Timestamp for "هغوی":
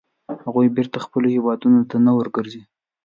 0.45-0.67